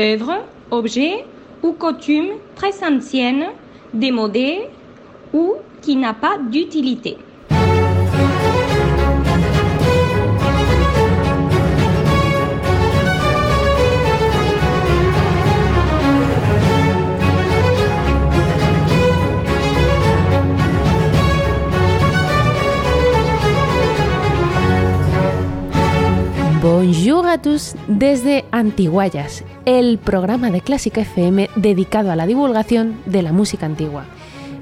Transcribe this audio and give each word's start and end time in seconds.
Œuvre, 0.00 0.34
objet 0.70 1.24
ou 1.62 1.72
coutume 1.72 2.28
très 2.54 2.72
ancienne, 2.84 3.46
démodée 3.94 4.58
ou 5.32 5.54
qui 5.80 5.96
n'a 5.96 6.12
pas 6.12 6.36
d'utilité. 6.50 7.16
Bonjour 26.68 27.28
a 27.28 27.40
desde 27.86 28.44
Antiguayas, 28.50 29.44
el 29.66 29.98
programa 29.98 30.50
de 30.50 30.60
Clásica 30.60 31.02
FM 31.02 31.48
dedicado 31.54 32.10
a 32.10 32.16
la 32.16 32.26
divulgación 32.26 33.00
de 33.06 33.22
la 33.22 33.30
música 33.30 33.66
antigua. 33.66 34.04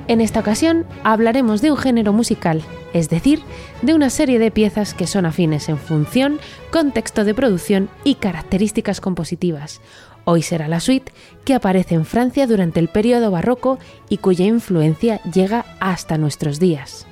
En 0.06 0.20
esta 0.20 0.40
ocasión 0.40 0.84
hablaremos 1.02 1.62
de 1.62 1.70
un 1.70 1.78
género 1.78 2.12
musical, 2.12 2.60
es 2.92 3.08
decir, 3.08 3.40
de 3.80 3.94
una 3.94 4.10
serie 4.10 4.38
de 4.38 4.50
piezas 4.50 4.92
que 4.92 5.06
son 5.06 5.24
afines 5.24 5.70
en 5.70 5.78
función, 5.78 6.40
contexto 6.70 7.24
de 7.24 7.32
producción 7.32 7.88
y 8.04 8.16
características 8.16 9.00
compositivas. 9.00 9.80
Hoy 10.26 10.42
será 10.42 10.68
la 10.68 10.80
suite 10.80 11.10
que 11.46 11.54
aparece 11.54 11.94
en 11.94 12.04
Francia 12.04 12.46
durante 12.46 12.80
el 12.80 12.88
periodo 12.88 13.30
barroco 13.30 13.78
y 14.10 14.18
cuya 14.18 14.44
influencia 14.44 15.22
llega 15.22 15.64
hasta 15.80 16.18
nuestros 16.18 16.60
días. 16.60 17.06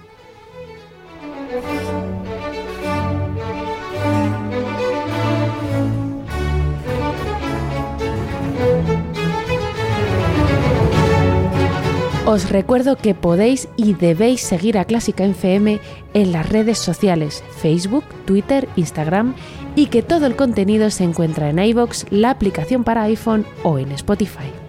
Os 12.25 12.49
recuerdo 12.51 12.95
que 12.95 13.17
podéis 13.17 13.69
y 13.77 13.95
debéis 13.95 14.43
seguir 14.43 14.79
a 14.79 14.85
Clásica 14.85 15.25
FM 15.25 15.81
en 16.15 16.31
las 16.31 16.49
redes 16.49 16.79
sociales 16.79 17.43
Facebook, 17.51 18.05
Twitter, 18.27 18.69
Instagram 18.77 19.35
y 19.75 19.87
que 19.87 20.03
todo 20.03 20.27
el 20.27 20.37
contenido 20.37 20.91
se 20.91 21.03
encuentra 21.03 21.51
en 21.51 21.59
iVoox, 21.59 22.05
la 22.11 22.31
aplicación 22.31 22.85
para 22.85 23.03
iPhone 23.03 23.45
o 23.65 23.77
en 23.81 23.91
Spotify. 23.91 24.62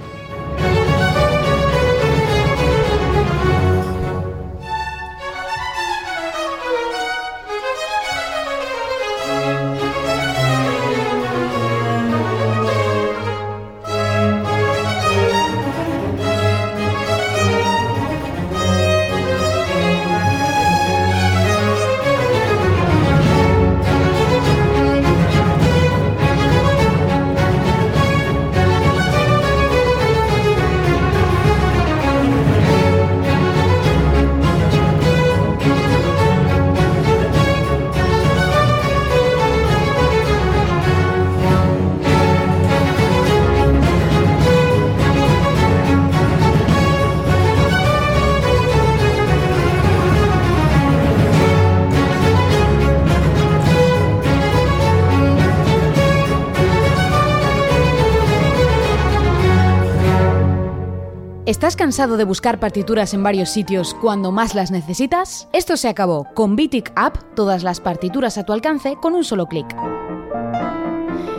¿Estás 61.63 61.77
cansado 61.77 62.17
de 62.17 62.25
buscar 62.25 62.59
partituras 62.59 63.13
en 63.13 63.23
varios 63.23 63.47
sitios 63.47 63.93
cuando 64.01 64.33
más 64.33 64.53
las 64.53 64.69
necesitas? 64.69 65.47
Esto 65.53 65.77
se 65.77 65.87
acabó. 65.87 66.27
Con 66.33 66.57
Bitic 66.57 66.91
App, 66.97 67.15
todas 67.37 67.63
las 67.63 67.79
partituras 67.79 68.37
a 68.37 68.43
tu 68.43 68.51
alcance 68.51 68.97
con 69.01 69.15
un 69.15 69.23
solo 69.23 69.45
clic. 69.45 69.73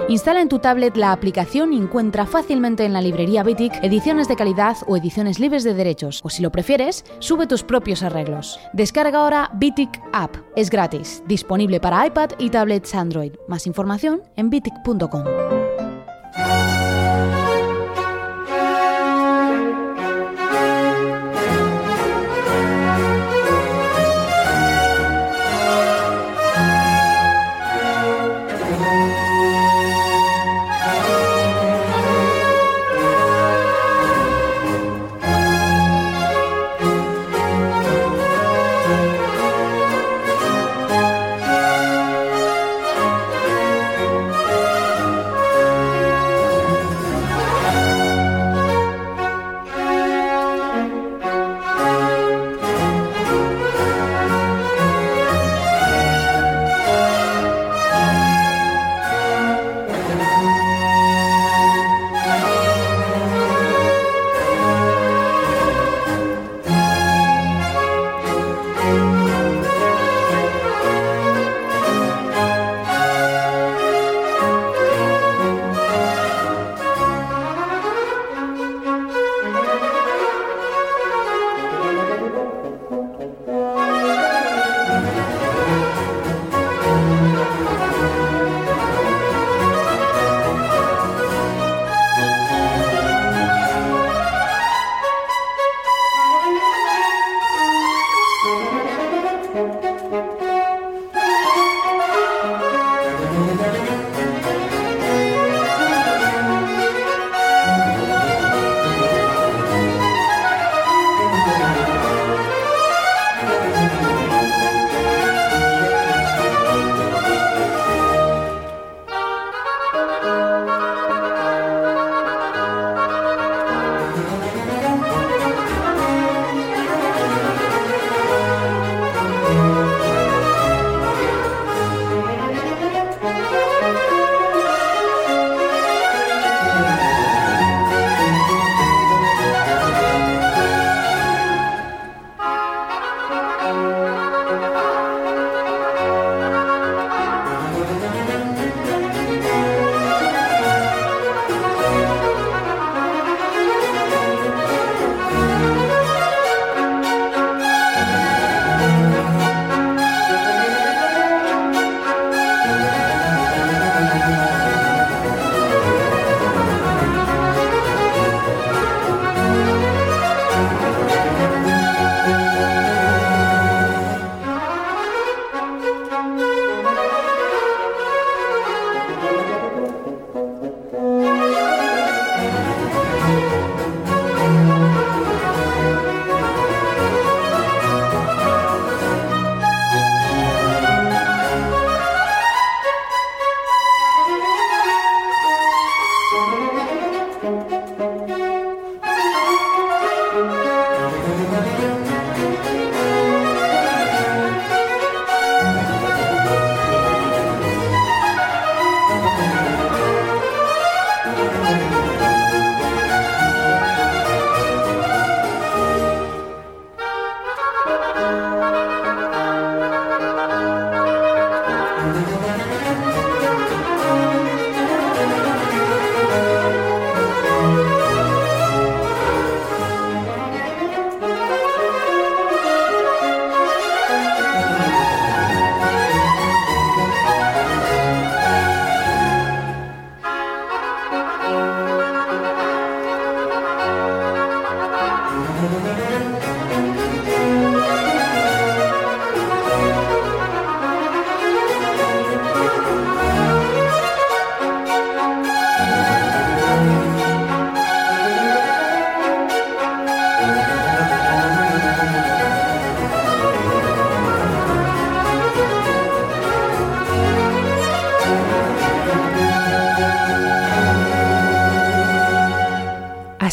Instala 0.08 0.40
en 0.40 0.48
tu 0.48 0.60
tablet 0.60 0.96
la 0.96 1.12
aplicación 1.12 1.74
y 1.74 1.76
encuentra 1.76 2.24
fácilmente 2.24 2.86
en 2.86 2.94
la 2.94 3.02
librería 3.02 3.42
Bitic 3.42 3.74
ediciones 3.84 4.26
de 4.26 4.36
calidad 4.36 4.78
o 4.86 4.96
ediciones 4.96 5.38
libres 5.38 5.62
de 5.62 5.74
derechos, 5.74 6.22
o 6.24 6.30
si 6.30 6.40
lo 6.40 6.50
prefieres, 6.50 7.04
sube 7.18 7.46
tus 7.46 7.62
propios 7.62 8.02
arreglos. 8.02 8.58
Descarga 8.72 9.18
ahora 9.18 9.50
Bitic 9.52 10.00
App. 10.14 10.34
Es 10.56 10.70
gratis, 10.70 11.22
disponible 11.28 11.80
para 11.80 12.06
iPad 12.06 12.30
y 12.38 12.48
tablets 12.48 12.94
Android. 12.94 13.34
Más 13.46 13.66
información 13.66 14.22
en 14.36 14.48
bitic.com. 14.48 15.24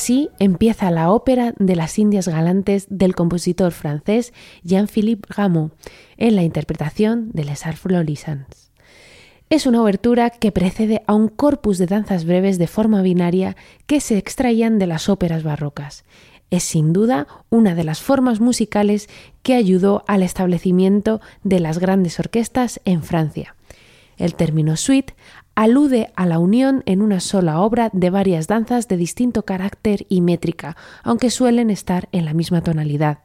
Así 0.01 0.31
empieza 0.39 0.89
la 0.89 1.11
ópera 1.11 1.53
de 1.59 1.75
las 1.75 1.99
Indias 1.99 2.27
Galantes 2.27 2.87
del 2.89 3.13
compositor 3.13 3.71
francés 3.71 4.33
Jean-Philippe 4.63 5.27
Rameau 5.29 5.69
en 6.17 6.35
la 6.35 6.41
interpretación 6.41 7.29
de 7.33 7.45
Les 7.45 7.67
Arts 7.67 7.81
Florissants. 7.81 8.71
Es 9.51 9.67
una 9.67 9.79
obertura 9.79 10.31
que 10.31 10.51
precede 10.51 11.03
a 11.05 11.13
un 11.13 11.27
corpus 11.27 11.77
de 11.77 11.85
danzas 11.85 12.25
breves 12.25 12.57
de 12.57 12.65
forma 12.65 13.03
binaria 13.03 13.55
que 13.85 14.01
se 14.01 14.17
extraían 14.17 14.79
de 14.79 14.87
las 14.87 15.07
óperas 15.07 15.43
barrocas. 15.43 16.03
Es 16.49 16.63
sin 16.63 16.93
duda 16.93 17.27
una 17.51 17.75
de 17.75 17.83
las 17.83 18.01
formas 18.01 18.39
musicales 18.39 19.07
que 19.43 19.53
ayudó 19.53 20.03
al 20.07 20.23
establecimiento 20.23 21.21
de 21.43 21.59
las 21.59 21.77
grandes 21.77 22.19
orquestas 22.19 22.81
en 22.85 23.03
Francia. 23.03 23.55
El 24.17 24.33
término 24.33 24.77
suite 24.77 25.15
alude 25.55 26.11
a 26.15 26.25
la 26.25 26.39
unión 26.39 26.83
en 26.85 27.01
una 27.01 27.19
sola 27.19 27.59
obra 27.59 27.89
de 27.93 28.09
varias 28.09 28.47
danzas 28.47 28.87
de 28.87 28.97
distinto 28.97 29.43
carácter 29.43 30.05
y 30.09 30.21
métrica, 30.21 30.77
aunque 31.03 31.29
suelen 31.29 31.69
estar 31.69 32.09
en 32.11 32.25
la 32.25 32.33
misma 32.33 32.61
tonalidad. 32.61 33.19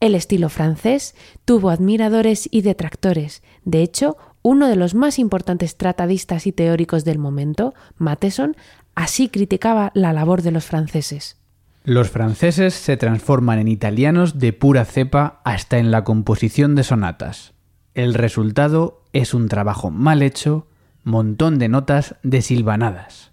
El 0.00 0.14
estilo 0.14 0.48
francés 0.48 1.14
tuvo 1.44 1.70
admiradores 1.70 2.48
y 2.52 2.62
detractores. 2.62 3.42
De 3.64 3.82
hecho, 3.82 4.16
uno 4.42 4.68
de 4.68 4.76
los 4.76 4.94
más 4.94 5.18
importantes 5.18 5.76
tratadistas 5.76 6.46
y 6.46 6.52
teóricos 6.52 7.04
del 7.04 7.18
momento, 7.18 7.74
Matheson, 7.96 8.56
así 8.94 9.28
criticaba 9.28 9.90
la 9.94 10.12
labor 10.12 10.42
de 10.42 10.52
los 10.52 10.64
franceses. 10.64 11.36
Los 11.84 12.10
franceses 12.10 12.74
se 12.74 12.96
transforman 12.96 13.58
en 13.58 13.68
italianos 13.68 14.38
de 14.38 14.52
pura 14.52 14.84
cepa 14.84 15.40
hasta 15.44 15.78
en 15.78 15.90
la 15.90 16.04
composición 16.04 16.74
de 16.74 16.84
sonatas. 16.84 17.54
El 17.94 18.14
resultado 18.14 19.02
es 19.12 19.34
un 19.34 19.48
trabajo 19.48 19.90
mal 19.90 20.22
hecho, 20.22 20.66
montón 21.08 21.58
de 21.58 21.68
notas 21.68 22.14
desilvanadas. 22.22 23.32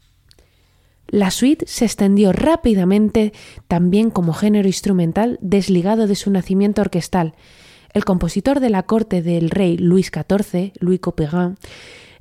La 1.07 1.29
suite 1.29 1.65
se 1.67 1.85
extendió 1.85 2.31
rápidamente 2.31 3.31
también 3.67 4.09
como 4.09 4.33
género 4.33 4.67
instrumental 4.67 5.37
desligado 5.41 6.07
de 6.07 6.15
su 6.15 6.31
nacimiento 6.31 6.81
orquestal. 6.81 7.35
El 7.93 8.03
compositor 8.03 8.59
de 8.59 8.69
la 8.69 8.83
corte 8.83 9.21
del 9.21 9.49
rey 9.49 9.77
Luis 9.77 10.11
XIV, 10.11 10.73
Louis 10.79 10.99
Couperin, 10.99 11.57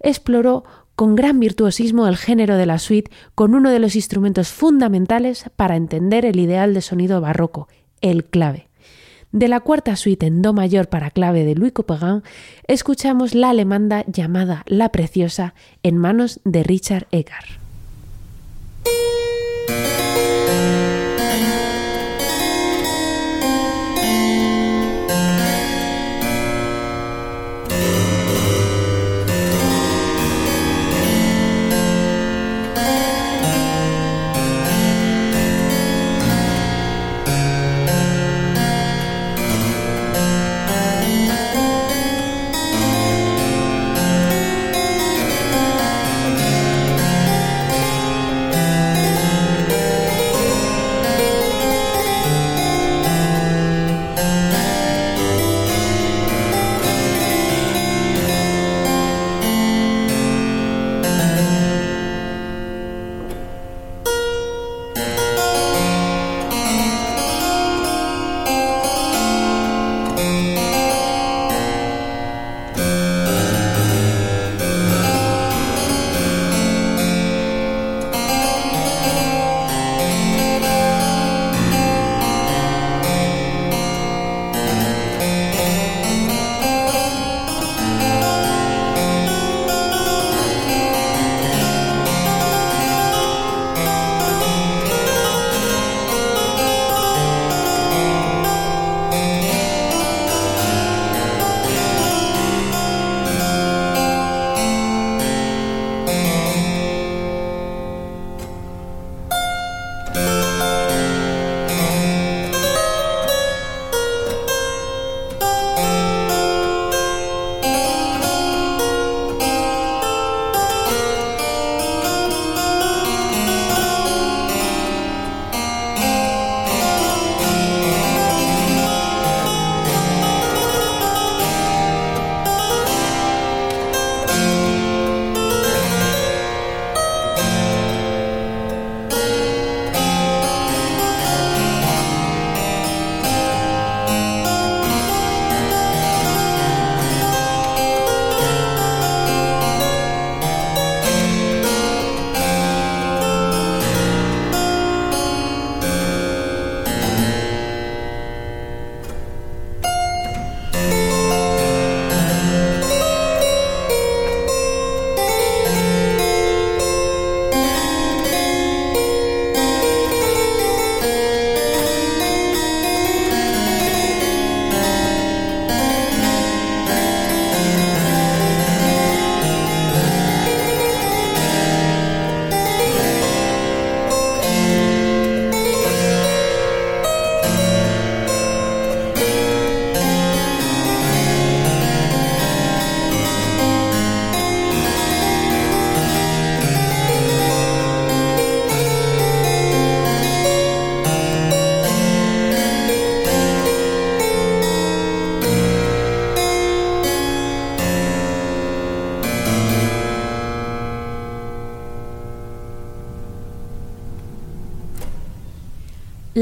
exploró 0.00 0.64
con 0.94 1.16
gran 1.16 1.40
virtuosismo 1.40 2.06
el 2.06 2.16
género 2.16 2.56
de 2.56 2.66
la 2.66 2.78
suite 2.78 3.10
con 3.34 3.54
uno 3.54 3.70
de 3.70 3.80
los 3.80 3.96
instrumentos 3.96 4.48
fundamentales 4.48 5.50
para 5.56 5.76
entender 5.76 6.24
el 6.24 6.38
ideal 6.38 6.74
de 6.74 6.82
sonido 6.82 7.20
barroco, 7.20 7.68
el 8.00 8.24
clave. 8.24 8.68
De 9.34 9.48
la 9.48 9.58
cuarta 9.58 9.96
suite 9.96 10.26
en 10.26 10.42
Do 10.42 10.52
mayor 10.52 10.86
para 10.86 11.10
clave 11.10 11.42
de 11.42 11.56
Louis 11.56 11.72
Couperin, 11.72 12.22
escuchamos 12.68 13.34
la 13.34 13.50
alemanda 13.50 14.04
llamada 14.06 14.62
La 14.64 14.90
Preciosa 14.90 15.54
en 15.82 15.98
manos 15.98 16.38
de 16.44 16.62
Richard 16.62 17.08
Eggar. 17.10 17.42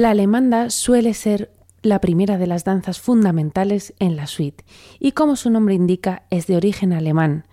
La 0.02 0.10
alemanda 0.10 0.68
suele 0.68 1.14
ser 1.14 1.52
la 1.80 2.00
primera 2.00 2.36
de 2.36 2.48
las 2.48 2.64
danzas 2.64 3.00
fundamentales 3.00 3.94
en 4.00 4.16
la 4.16 4.26
suite 4.26 4.64
y 4.98 5.12
como 5.12 5.36
su 5.36 5.48
nombre 5.48 5.76
indica 5.76 6.24
es 6.28 6.48
de 6.48 6.56
origen 6.56 6.92
alemán. 6.92 7.46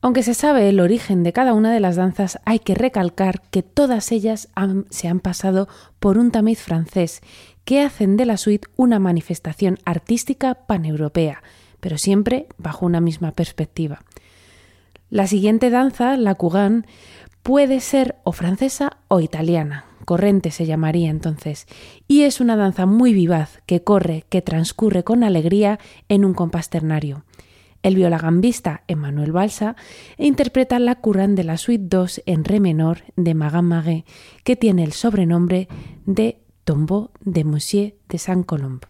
Aunque 0.00 0.22
se 0.22 0.34
sabe 0.34 0.68
el 0.68 0.78
origen 0.78 1.24
de 1.24 1.32
cada 1.32 1.52
una 1.52 1.72
de 1.72 1.80
las 1.80 1.96
danzas, 1.96 2.38
hay 2.44 2.60
que 2.60 2.76
recalcar 2.76 3.42
que 3.50 3.64
todas 3.64 4.12
ellas 4.12 4.50
se 4.90 5.08
han 5.08 5.18
pasado 5.18 5.66
por 5.98 6.16
un 6.16 6.30
tamiz 6.30 6.60
francés, 6.60 7.22
que 7.64 7.80
hacen 7.80 8.16
de 8.16 8.26
la 8.26 8.36
suite 8.36 8.68
una 8.76 9.00
manifestación 9.00 9.80
artística 9.84 10.54
paneuropea, 10.54 11.42
pero 11.80 11.98
siempre 11.98 12.46
bajo 12.56 12.86
una 12.86 13.00
misma 13.00 13.32
perspectiva. 13.32 14.04
La 15.10 15.26
siguiente 15.26 15.70
danza, 15.70 16.16
la 16.18 16.36
Cougan, 16.36 16.86
puede 17.42 17.80
ser 17.80 18.14
o 18.22 18.30
francesa 18.30 18.98
o 19.08 19.18
italiana, 19.20 19.86
corrente 20.04 20.50
se 20.50 20.66
llamaría 20.66 21.10
entonces, 21.10 21.66
y 22.06 22.22
es 22.22 22.40
una 22.40 22.56
danza 22.56 22.86
muy 22.86 23.12
vivaz 23.12 23.62
que 23.66 23.82
corre, 23.82 24.24
que 24.28 24.42
transcurre 24.42 25.04
con 25.04 25.24
alegría 25.24 25.78
en 26.08 26.24
un 26.24 26.34
compás 26.34 26.70
ternario. 26.70 27.24
El 27.82 27.96
violagambista 27.96 28.82
Emmanuel 28.88 29.32
Balsa 29.32 29.76
interpreta 30.16 30.78
la 30.78 30.94
Couran 30.96 31.34
de 31.34 31.44
la 31.44 31.58
suite 31.58 31.84
2 31.86 32.22
en 32.24 32.44
re 32.44 32.58
menor 32.58 33.02
de 33.16 33.34
Magan 33.34 33.66
Maguet, 33.66 34.06
que 34.42 34.56
tiene 34.56 34.84
el 34.84 34.92
sobrenombre 34.92 35.68
de 36.06 36.40
Tombeau 36.64 37.10
de 37.20 37.44
Monsieur 37.44 37.94
de 38.08 38.18
Saint-Colombe. 38.18 38.86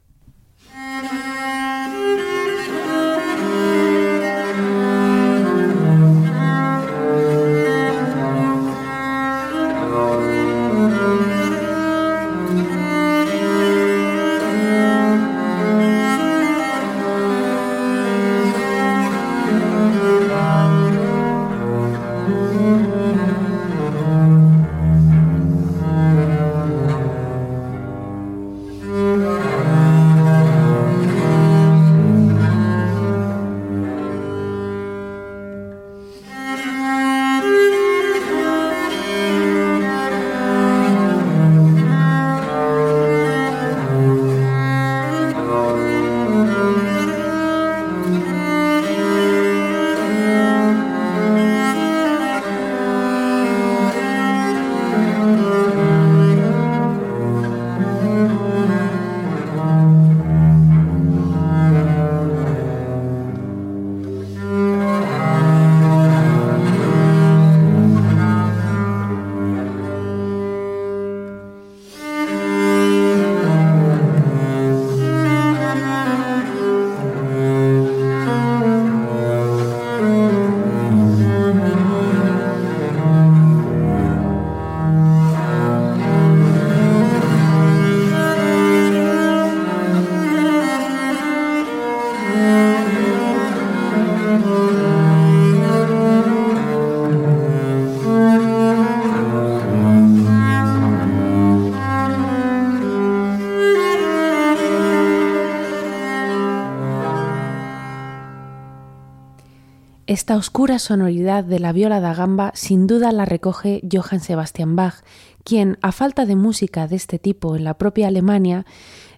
Esta 110.07 110.37
oscura 110.37 110.79
sonoridad 110.79 111.45
de 111.45 111.59
la 111.59 111.73
viola 111.73 111.99
da 111.99 112.13
gamba 112.13 112.53
sin 112.55 112.87
duda 112.87 113.11
la 113.11 113.25
recoge 113.25 113.81
Johann 113.91 114.21
Sebastian 114.21 114.77
Bach, 114.77 114.97
quien, 115.45 115.79
a 115.81 115.93
falta 115.93 116.27
de 116.27 116.37
música 116.37 116.87
de 116.87 116.97
este 116.97 117.19
tipo 117.19 117.57
en 117.57 117.65
la 117.65 117.79
propia 117.79 118.09
Alemania, 118.09 118.67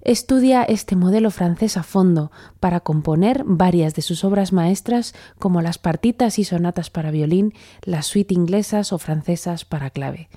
estudia 0.02 0.62
este 0.62 0.94
modelo 0.94 1.32
francés 1.32 1.76
a 1.76 1.82
fondo 1.82 2.30
para 2.60 2.78
componer 2.78 3.42
varias 3.44 3.94
de 3.96 4.02
sus 4.02 4.22
obras 4.22 4.52
maestras 4.52 5.12
como 5.40 5.60
las 5.60 5.78
partitas 5.78 6.38
y 6.38 6.44
sonatas 6.44 6.88
para 6.88 7.10
violín, 7.10 7.52
las 7.82 8.06
suites 8.06 8.38
inglesas 8.38 8.92
o 8.92 8.98
francesas 8.98 9.64
para 9.64 9.90
clave. 9.90 10.28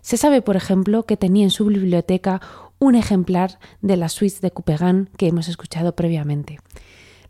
Se 0.00 0.16
sabe, 0.16 0.40
por 0.40 0.56
ejemplo, 0.56 1.04
que 1.04 1.18
tenía 1.18 1.44
en 1.44 1.50
su 1.50 1.66
biblioteca 1.66 2.40
un 2.78 2.94
ejemplar 2.94 3.58
de 3.82 3.98
las 3.98 4.12
suites 4.12 4.40
de 4.40 4.50
Couperin 4.50 5.10
que 5.18 5.28
hemos 5.28 5.48
escuchado 5.48 5.94
previamente. 5.94 6.58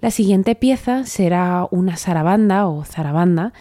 La 0.01 0.11
siguiente 0.11 0.55
pieza 0.55 1.05
será 1.05 1.69
una 1.71 1.97
sarabanda 1.97 2.67
o 2.67 2.85
zarabanda, 2.85 3.53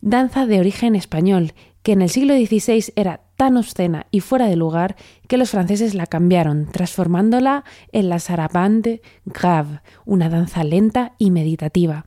danza 0.00 0.46
de 0.46 0.58
origen 0.58 0.96
español, 0.96 1.52
que 1.82 1.92
en 1.92 2.00
el 2.00 2.08
siglo 2.08 2.34
XVI 2.34 2.92
era 2.96 3.20
tan 3.36 3.58
obscena 3.58 4.06
y 4.10 4.20
fuera 4.20 4.46
de 4.46 4.56
lugar 4.56 4.96
que 5.28 5.36
los 5.36 5.50
franceses 5.50 5.94
la 5.94 6.06
cambiaron, 6.06 6.66
transformándola 6.72 7.64
en 7.92 8.08
la 8.08 8.18
sarabande 8.18 9.02
grave, 9.26 9.80
una 10.06 10.30
danza 10.30 10.64
lenta 10.64 11.12
y 11.18 11.30
meditativa. 11.30 12.06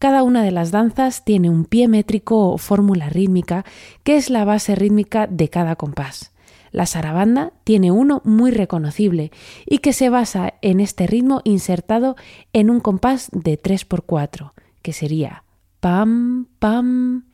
Cada 0.00 0.24
una 0.24 0.42
de 0.42 0.50
las 0.50 0.72
danzas 0.72 1.24
tiene 1.24 1.48
un 1.48 1.64
pie 1.64 1.86
métrico 1.86 2.50
o 2.50 2.58
fórmula 2.58 3.08
rítmica 3.08 3.64
que 4.02 4.16
es 4.16 4.28
la 4.28 4.44
base 4.44 4.74
rítmica 4.74 5.28
de 5.28 5.48
cada 5.48 5.76
compás. 5.76 6.33
La 6.74 6.86
sarabanda 6.86 7.52
tiene 7.62 7.92
uno 7.92 8.20
muy 8.24 8.50
reconocible 8.50 9.30
y 9.64 9.78
que 9.78 9.92
se 9.92 10.10
basa 10.10 10.54
en 10.60 10.80
este 10.80 11.06
ritmo 11.06 11.40
insertado 11.44 12.16
en 12.52 12.68
un 12.68 12.80
compás 12.80 13.28
de 13.30 13.56
3x4, 13.62 14.54
que 14.82 14.92
sería 14.92 15.44
pam, 15.78 16.48
pam, 16.58 17.26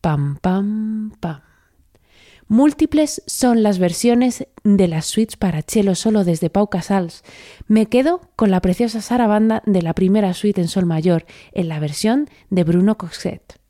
pam, 0.00 0.36
pam, 0.38 1.12
pam. 1.20 1.40
Múltiples 2.48 3.22
son 3.28 3.62
las 3.62 3.78
versiones 3.78 4.48
de 4.64 4.88
las 4.88 5.06
suites 5.06 5.36
para 5.36 5.62
cello 5.62 5.94
solo 5.94 6.24
desde 6.24 6.50
Pau 6.50 6.68
Casals. 6.68 7.22
Me 7.68 7.86
quedo 7.86 8.20
con 8.34 8.50
la 8.50 8.60
preciosa 8.60 9.00
sarabanda 9.00 9.62
de 9.64 9.80
la 9.80 9.92
primera 9.92 10.34
suite 10.34 10.60
en 10.60 10.66
sol 10.66 10.86
mayor, 10.86 11.24
en 11.52 11.68
la 11.68 11.78
versión 11.78 12.28
de 12.50 12.64
Bruno 12.64 12.98
Coxet. 12.98 13.60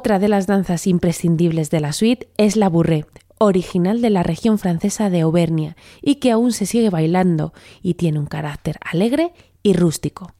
Otra 0.00 0.18
de 0.18 0.28
las 0.28 0.46
danzas 0.46 0.86
imprescindibles 0.86 1.68
de 1.68 1.78
la 1.78 1.92
suite 1.92 2.30
es 2.38 2.56
la 2.56 2.70
bourrée, 2.70 3.04
original 3.36 4.00
de 4.00 4.08
la 4.08 4.22
región 4.22 4.58
francesa 4.58 5.10
de 5.10 5.20
Auvernia 5.20 5.76
y 6.00 6.14
que 6.14 6.30
aún 6.30 6.52
se 6.52 6.64
sigue 6.64 6.88
bailando 6.88 7.52
y 7.82 7.92
tiene 7.94 8.18
un 8.18 8.24
carácter 8.24 8.78
alegre 8.80 9.34
y 9.62 9.74
rústico. 9.74 10.32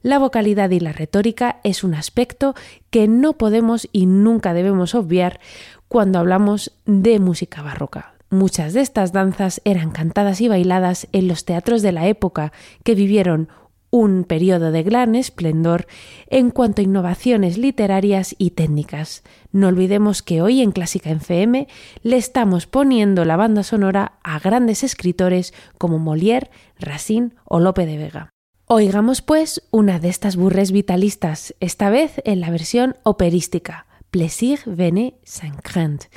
La 0.00 0.18
vocalidad 0.18 0.70
y 0.70 0.80
la 0.80 0.92
retórica 0.92 1.60
es 1.62 1.84
un 1.84 1.92
aspecto 1.94 2.54
que 2.88 3.06
no 3.06 3.34
podemos 3.34 3.86
y 3.92 4.06
nunca 4.06 4.54
debemos 4.54 4.94
obviar 4.94 5.40
cuando 5.88 6.18
hablamos 6.18 6.72
de 6.86 7.18
música 7.18 7.60
barroca. 7.60 8.14
Muchas 8.30 8.72
de 8.72 8.80
estas 8.80 9.12
danzas 9.12 9.60
eran 9.66 9.90
cantadas 9.90 10.40
y 10.40 10.48
bailadas 10.48 11.06
en 11.12 11.28
los 11.28 11.44
teatros 11.44 11.82
de 11.82 11.92
la 11.92 12.06
época 12.06 12.50
que 12.82 12.94
vivieron 12.94 13.50
un 13.96 14.24
periodo 14.24 14.72
de 14.72 14.82
gran 14.82 15.14
esplendor 15.14 15.86
en 16.26 16.50
cuanto 16.50 16.82
a 16.82 16.84
innovaciones 16.84 17.56
literarias 17.56 18.34
y 18.36 18.50
técnicas. 18.50 19.22
No 19.52 19.68
olvidemos 19.68 20.22
que 20.22 20.42
hoy 20.42 20.60
en 20.60 20.70
Clásica 20.70 21.10
FM 21.10 21.66
le 22.02 22.16
estamos 22.18 22.66
poniendo 22.66 23.24
la 23.24 23.36
banda 23.36 23.62
sonora 23.62 24.18
a 24.22 24.38
grandes 24.38 24.84
escritores 24.84 25.54
como 25.78 25.98
Molière, 25.98 26.50
Racine 26.78 27.30
o 27.46 27.58
Lope 27.58 27.86
de 27.86 27.96
Vega. 27.96 28.28
Oigamos 28.66 29.22
pues 29.22 29.62
una 29.70 29.98
de 29.98 30.10
estas 30.10 30.36
burres 30.36 30.72
vitalistas, 30.72 31.54
esta 31.60 31.88
vez 31.88 32.20
en 32.26 32.40
la 32.40 32.50
versión 32.50 32.96
operística, 33.02 33.86
Plaisir 34.10 34.60
venez 34.66 35.14
sans 35.24 35.56
crainte. 35.62 36.08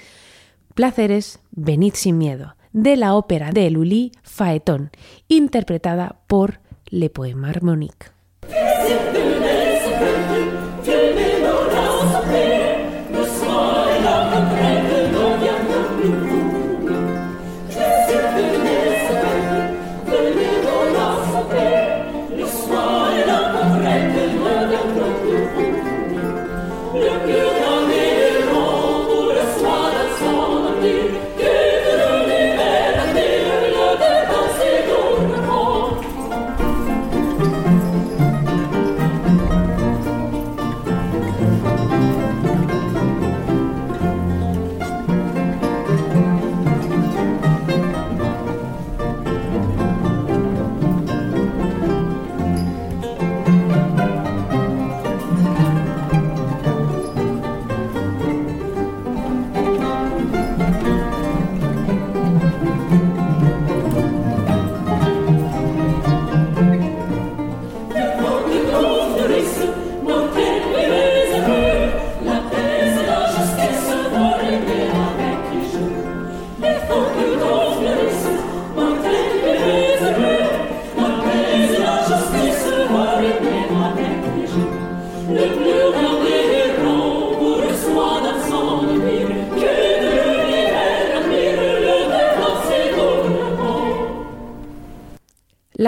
Placeres, 0.73 1.39
venid 1.51 1.93
sin 1.93 2.17
miedo, 2.17 2.55
de 2.73 2.97
la 2.97 3.13
ópera 3.13 3.51
de 3.51 3.69
Lully 3.69 4.11
Faetón, 4.21 4.91
interpretada 5.29 6.19
por 6.27 6.59
Le 6.91 7.07
Poème 7.07 7.43
Harmonique. 7.43 8.09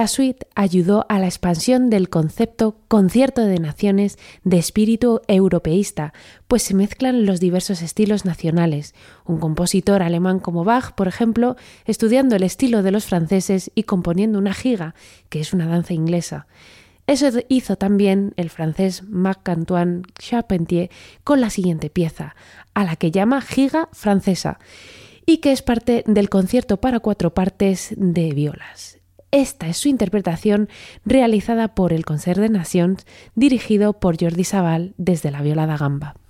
La 0.02 0.08
suite 0.08 0.48
ayudó 0.56 1.06
a 1.10 1.20
la 1.20 1.28
expansión 1.28 1.92
del 1.92 2.10
concepto 2.10 2.76
concierto 2.88 3.46
de 3.46 3.60
naciones 3.60 4.18
de 4.44 4.58
espíritu 4.58 5.22
europeísta, 5.28 6.12
pues 6.48 6.64
se 6.64 6.74
mezclan 6.74 7.28
los 7.28 7.40
diversos 7.40 7.84
estilos 7.84 8.26
nacionales. 8.26 8.96
Un 9.26 9.38
compositor 9.40 10.02
alemán 10.02 10.40
como 10.40 10.64
Bach, 10.64 10.94
por 10.96 11.08
ejemplo, 11.08 11.56
estudiando 11.86 12.36
el 12.36 12.42
estilo 12.42 12.82
de 12.82 12.90
los 12.90 13.06
franceses 13.06 13.70
y 13.76 13.84
componiendo 13.84 14.40
una 14.40 14.56
giga, 14.56 14.96
que 15.30 15.40
es 15.40 15.54
una 15.54 15.68
danza 15.68 15.94
inglesa. 15.94 16.48
Eso 17.06 17.28
hizo 17.48 17.76
también 17.76 18.34
el 18.38 18.50
francés 18.50 19.04
Marc-Antoine 19.08 20.02
Charpentier 20.18 20.90
con 21.24 21.42
la 21.42 21.52
siguiente 21.52 21.92
pieza, 21.92 22.36
a 22.74 22.86
la 22.86 22.96
que 22.96 23.12
llama 23.12 23.40
Giga 23.42 23.88
Francesa, 23.92 24.58
y 25.28 25.38
que 25.38 25.52
es 25.52 25.62
parte 25.62 26.04
del 26.08 26.30
concierto 26.30 26.78
para 26.78 27.02
cuatro 27.02 27.36
partes 27.36 27.94
de 27.96 28.34
violas. 28.34 29.01
Esta 29.32 29.70
es 29.70 29.78
su 29.78 29.88
interpretación 29.88 30.68
realizada 31.06 31.74
por 31.74 31.94
el 31.94 32.04
Concert 32.04 32.40
de 32.40 32.50
Nations, 32.50 33.06
dirigido 33.34 33.94
por 33.94 34.22
Jordi 34.22 34.44
Sabal 34.44 34.94
desde 34.98 35.32
la 35.32 35.42
viola 35.42 35.66
da 35.68 35.78
gamba. 35.78 36.21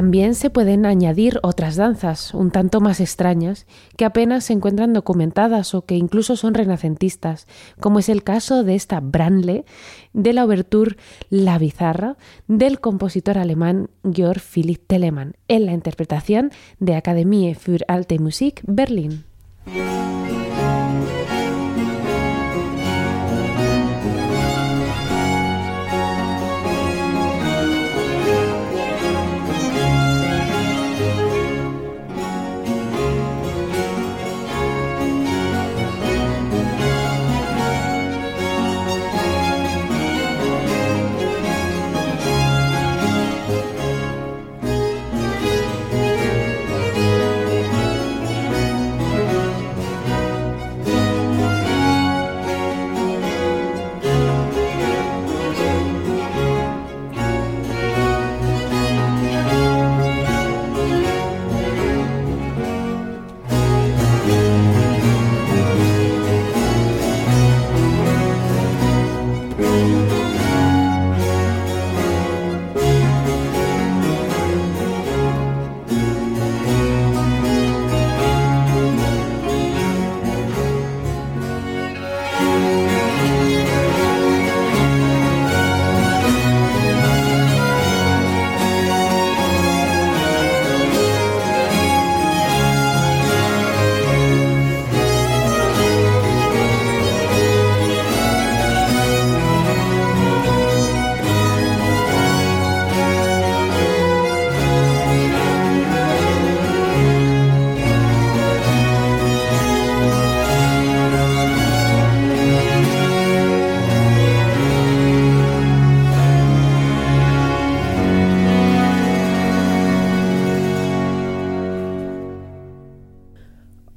También 0.00 0.34
se 0.34 0.48
pueden 0.48 0.86
añadir 0.86 1.40
otras 1.42 1.76
danzas, 1.76 2.32
un 2.32 2.50
tanto 2.50 2.80
más 2.80 3.00
extrañas, 3.00 3.66
que 3.98 4.06
apenas 4.06 4.44
se 4.44 4.54
encuentran 4.54 4.94
documentadas 4.94 5.74
o 5.74 5.84
que 5.84 5.94
incluso 5.94 6.36
son 6.36 6.54
renacentistas, 6.54 7.46
como 7.80 7.98
es 7.98 8.08
el 8.08 8.22
caso 8.22 8.64
de 8.64 8.76
esta 8.76 9.00
Branle 9.00 9.66
de 10.14 10.32
la 10.32 10.46
Oberture 10.46 10.96
La 11.28 11.58
Bizarra 11.58 12.16
del 12.48 12.80
compositor 12.80 13.36
alemán 13.36 13.90
Georg 14.10 14.40
Philipp 14.40 14.86
Telemann, 14.86 15.34
en 15.48 15.66
la 15.66 15.72
interpretación 15.72 16.50
de 16.78 16.94
Akademie 16.94 17.54
für 17.54 17.84
Alte 17.86 18.18
Musik 18.18 18.62
Berlin. 18.66 19.24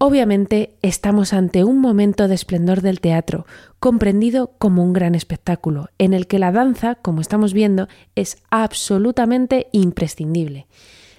Obviamente 0.06 0.76
estamos 0.82 1.32
ante 1.32 1.64
un 1.64 1.80
momento 1.80 2.28
de 2.28 2.36
esplendor 2.36 2.82
del 2.82 3.00
teatro, 3.00 3.46
comprendido 3.80 4.52
como 4.58 4.84
un 4.84 4.92
gran 4.92 5.16
espectáculo, 5.16 5.92
en 5.98 6.14
el 6.14 6.28
que 6.28 6.40
la 6.40 6.52
danza, 6.52 6.96
como 6.96 7.22
estamos 7.22 7.54
viendo, 7.54 7.88
es 8.14 8.36
absolutamente 8.50 9.68
imprescindible. 9.72 10.68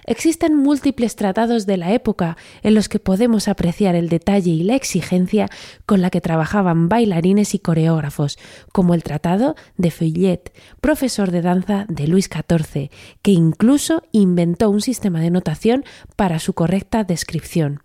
Existen 0.03 0.55
múltiples 0.55 1.15
tratados 1.15 1.65
de 1.65 1.77
la 1.77 1.93
época 1.93 2.37
en 2.61 2.75
los 2.75 2.87
que 2.87 2.99
podemos 2.99 3.47
apreciar 3.47 3.95
el 3.95 4.07
detalle 4.07 4.51
y 4.51 4.61
la 4.61 4.75
exigencia 4.75 5.49
con 5.87 6.03
la 6.03 6.11
que 6.11 6.21
trabajaban 6.21 6.87
bailarines 6.87 7.55
y 7.55 7.59
coreógrafos, 7.59 8.37
como 8.71 8.93
el 8.93 9.01
Tratado 9.01 9.55
de 9.77 9.89
Feuillet, 9.89 10.53
profesor 10.79 11.31
de 11.31 11.41
danza 11.41 11.87
de 11.89 12.07
Luis 12.07 12.29
XIV, 12.31 12.91
que 13.23 13.31
incluso 13.31 14.03
inventó 14.11 14.69
un 14.69 14.81
sistema 14.81 15.21
de 15.21 15.31
notación 15.31 15.85
para 16.15 16.37
su 16.37 16.53
correcta 16.53 17.03
descripción. 17.03 17.81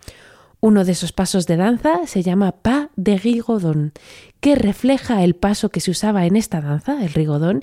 Uno 0.63 0.85
de 0.85 0.93
esos 0.93 1.13
pasos 1.13 1.47
de 1.47 1.57
danza 1.57 2.07
se 2.07 2.23
llama 2.23 2.53
pas 2.53 2.89
de 2.97 3.17
rigodón, 3.17 3.93
que 4.41 4.57
refleja 4.57 5.25
el 5.25 5.35
paso 5.35 5.71
que 5.71 5.81
se 5.81 5.91
usaba 5.91 6.27
en 6.27 6.37
esta 6.37 6.61
danza, 6.61 7.03
el 7.03 7.15
rigodón, 7.15 7.63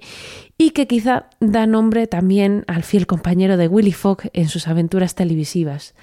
y 0.58 0.72
que 0.72 0.88
quizá 0.88 1.30
da 1.40 1.68
nombre 1.68 2.08
también 2.08 2.64
al 2.68 2.84
fiel 2.84 3.06
compañero 3.06 3.56
de 3.56 3.68
Willy 3.68 3.92
Fogg 3.92 4.32
en 4.34 4.50
sus 4.50 4.68
aventuras 4.68 5.14
televisivas. 5.14 5.94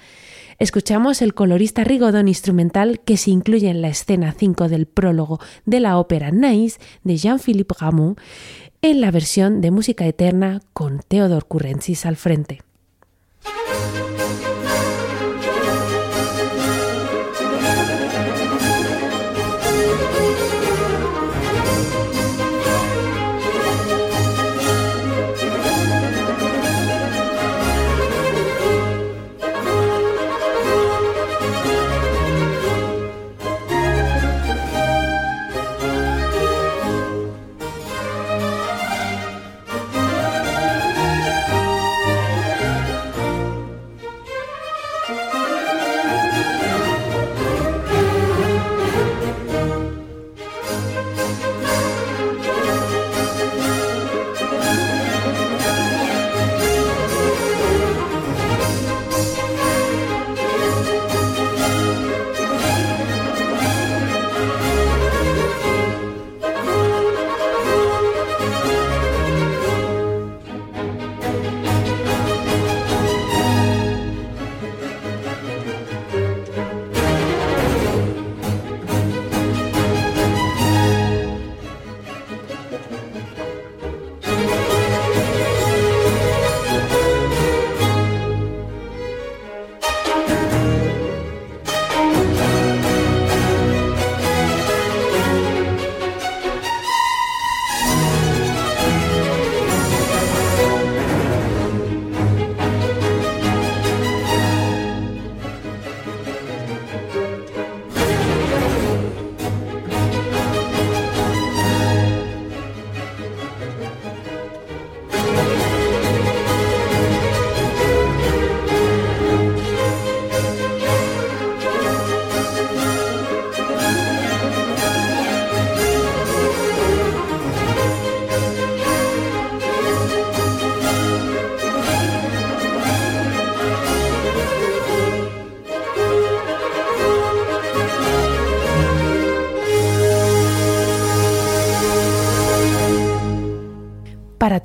Escuchamos 0.57 1.21
el 1.21 1.33
colorista 1.33 1.83
rigodón 1.83 2.29
instrumental 2.29 3.01
que 3.01 3.17
se 3.17 3.29
incluye 3.29 3.69
en 3.69 3.81
la 3.81 3.89
escena 3.89 4.31
5 4.31 4.69
del 4.69 4.85
prólogo 4.85 5.41
de 5.65 5.81
la 5.81 5.97
ópera 5.97 6.31
Nice 6.31 6.79
de 7.03 7.17
Jean-Philippe 7.17 7.75
Rameau 7.77 8.15
en 8.81 9.01
la 9.01 9.11
versión 9.11 9.59
de 9.59 9.71
música 9.71 10.05
eterna 10.05 10.61
con 10.71 11.01
Theodore 11.05 11.45
Currensis 11.45 12.05
al 12.05 12.15
frente. 12.15 12.64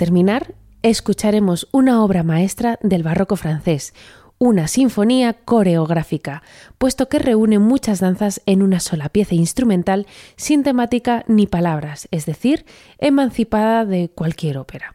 Terminar, 0.01 0.55
escucharemos 0.81 1.69
una 1.73 2.03
obra 2.03 2.23
maestra 2.23 2.79
del 2.81 3.03
barroco 3.03 3.37
francés, 3.37 3.93
una 4.39 4.67
sinfonía 4.67 5.35
coreográfica, 5.35 6.43
puesto 6.79 7.11
que 7.11 7.19
reúne 7.19 7.59
muchas 7.59 8.01
danzas 8.01 8.41
en 8.47 8.63
una 8.63 8.81
sola 8.81 9.11
pieza 9.11 9.35
instrumental 9.35 10.07
sin 10.37 10.63
temática 10.63 11.23
ni 11.29 11.47
palabras, 11.47 12.09
es 12.13 12.25
decir, 12.25 12.65
emancipada 12.97 13.85
de 13.85 14.09
cualquier 14.09 14.57
ópera. 14.57 14.95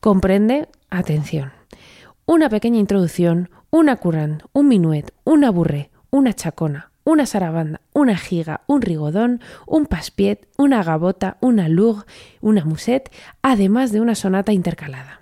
Comprende, 0.00 0.70
atención, 0.88 1.52
una 2.24 2.48
pequeña 2.48 2.78
introducción, 2.78 3.50
una 3.68 3.96
currant, 3.96 4.44
un 4.54 4.68
minuet, 4.68 5.12
una 5.24 5.50
burré, 5.50 5.90
una 6.08 6.32
chacona, 6.32 6.92
una 7.04 7.26
sarabanda, 7.26 7.82
una 8.00 8.16
giga, 8.16 8.62
un 8.66 8.82
rigodón, 8.82 9.40
un 9.66 9.86
paspiet, 9.86 10.48
una 10.56 10.82
gabota, 10.82 11.36
una 11.40 11.68
lug, 11.68 12.04
una 12.40 12.64
muset, 12.64 13.10
además 13.42 13.92
de 13.92 14.00
una 14.00 14.14
sonata 14.14 14.52
intercalada. 14.52 15.20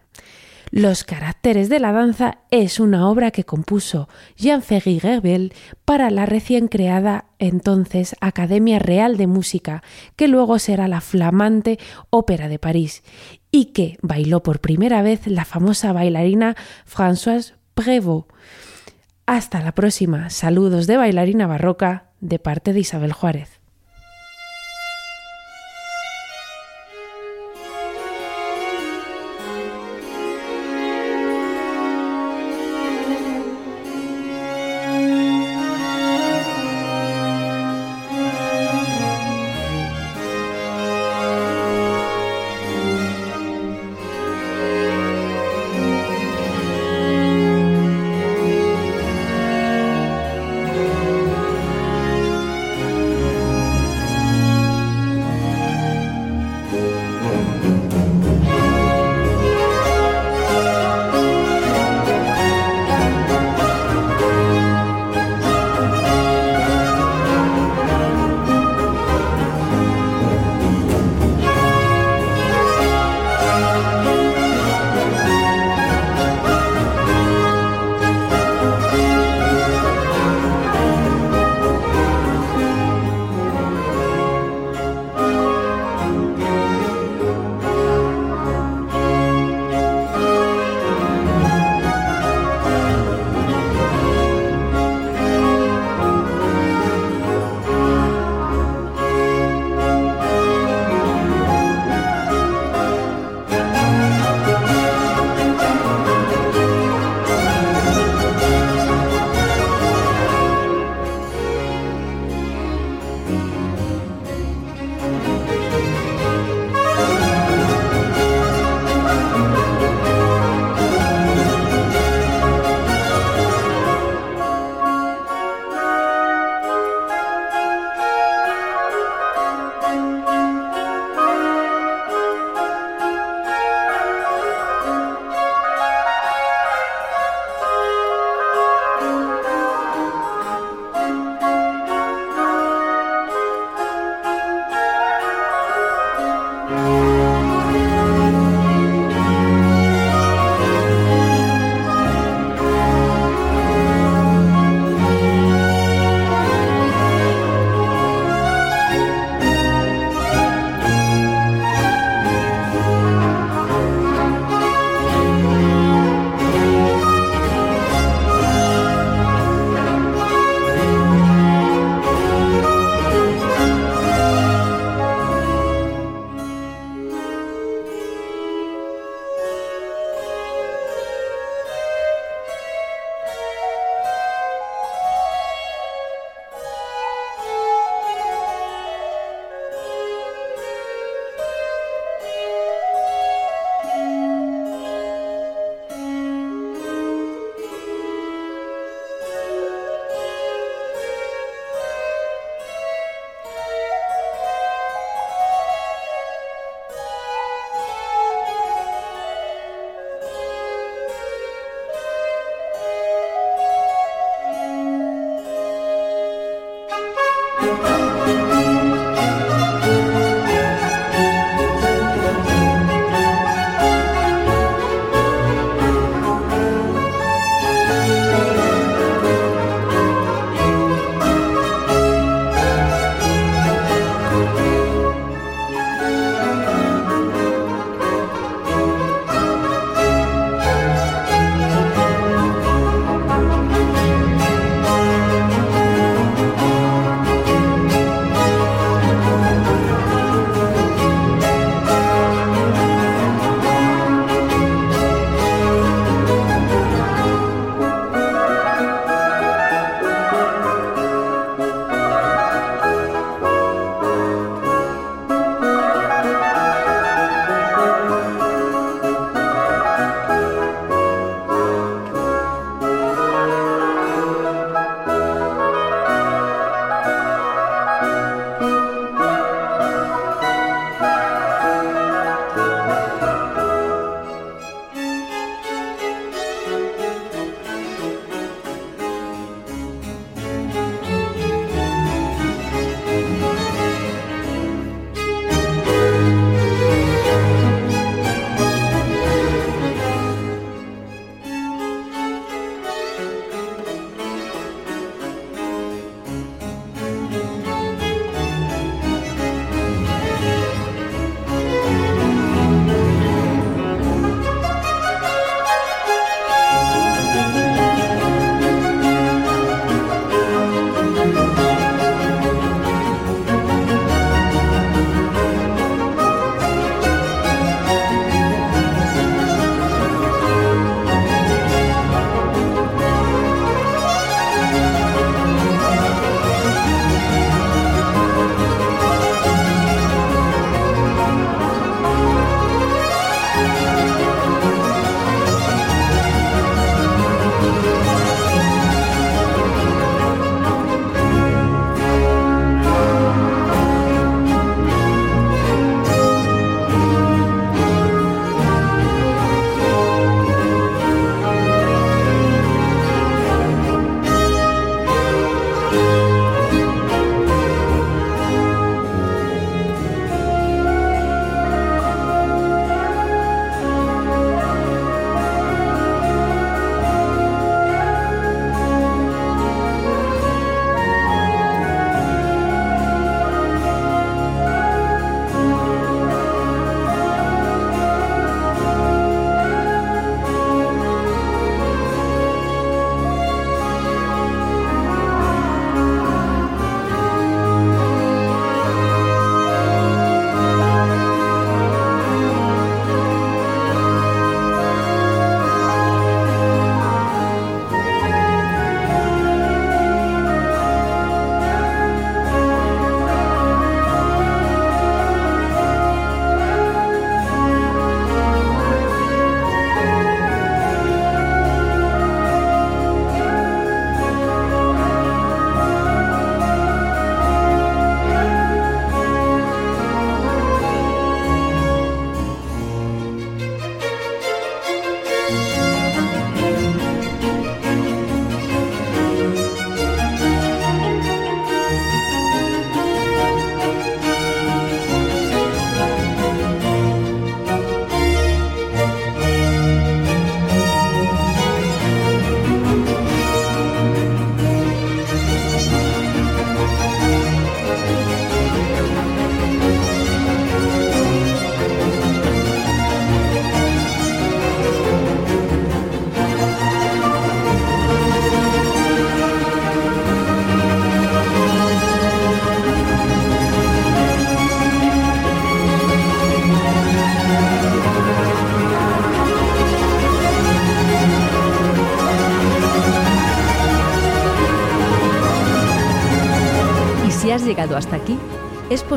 Los 0.71 1.03
caracteres 1.03 1.71
de 1.71 1.81
la 1.81 1.93
danza 1.93 2.39
es 2.51 2.79
una 2.79 3.09
obra 3.09 3.31
que 3.31 3.45
compuso 3.45 4.09
Jean-Ferry 4.37 5.01
Gerbel 5.01 5.55
para 5.87 6.11
la 6.11 6.27
recién 6.27 6.69
creada 6.69 7.25
entonces 7.39 8.15
Academia 8.21 8.79
Real 8.79 9.17
de 9.17 9.27
Música, 9.27 9.83
que 10.15 10.29
luego 10.29 10.59
será 10.59 10.87
la 10.87 11.01
flamante 11.01 11.79
Ópera 12.11 12.49
de 12.49 12.59
París, 12.59 13.03
y 13.51 13.67
que 13.67 13.97
bailó 14.03 14.43
por 14.43 14.61
primera 14.61 15.01
vez 15.01 15.27
la 15.27 15.47
famosa 15.47 15.95
bailarina 15.95 16.55
Françoise 16.85 17.55
Prévost. 17.73 18.29
Hasta 19.29 19.61
la 19.61 19.73
próxima. 19.73 20.31
Saludos 20.31 20.87
de 20.87 20.97
bailarina 20.97 21.47
barroca 21.47 22.13
de 22.19 22.39
parte 22.39 22.73
de 22.73 22.81
Isabel 22.81 23.13
Juárez. 23.13 23.58